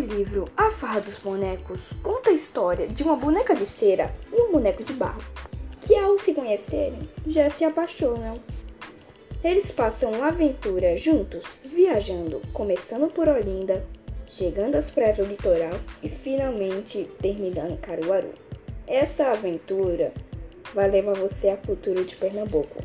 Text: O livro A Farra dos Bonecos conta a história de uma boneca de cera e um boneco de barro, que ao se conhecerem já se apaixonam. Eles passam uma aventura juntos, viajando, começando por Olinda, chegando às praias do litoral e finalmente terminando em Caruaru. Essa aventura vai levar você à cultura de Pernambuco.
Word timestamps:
O 0.00 0.02
livro 0.02 0.46
A 0.56 0.70
Farra 0.70 0.98
dos 0.98 1.18
Bonecos 1.18 1.92
conta 2.02 2.30
a 2.30 2.32
história 2.32 2.88
de 2.88 3.02
uma 3.02 3.16
boneca 3.16 3.54
de 3.54 3.66
cera 3.66 4.10
e 4.32 4.40
um 4.40 4.50
boneco 4.50 4.82
de 4.82 4.94
barro, 4.94 5.22
que 5.78 5.94
ao 5.94 6.18
se 6.18 6.32
conhecerem 6.32 7.06
já 7.26 7.50
se 7.50 7.66
apaixonam. 7.66 8.40
Eles 9.44 9.70
passam 9.70 10.12
uma 10.12 10.28
aventura 10.28 10.96
juntos, 10.96 11.44
viajando, 11.62 12.40
começando 12.54 13.12
por 13.12 13.28
Olinda, 13.28 13.86
chegando 14.26 14.76
às 14.76 14.90
praias 14.90 15.18
do 15.18 15.24
litoral 15.24 15.78
e 16.02 16.08
finalmente 16.08 17.06
terminando 17.20 17.72
em 17.72 17.76
Caruaru. 17.76 18.32
Essa 18.86 19.32
aventura 19.32 20.14
vai 20.74 20.90
levar 20.90 21.14
você 21.14 21.50
à 21.50 21.58
cultura 21.58 22.02
de 22.04 22.16
Pernambuco. 22.16 22.82